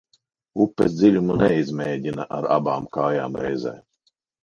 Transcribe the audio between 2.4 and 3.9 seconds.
ar abām kājām reizē.